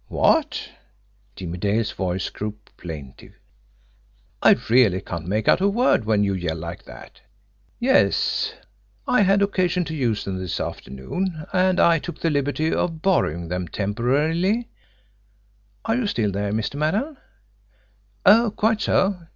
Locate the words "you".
6.23-6.33, 15.95-16.07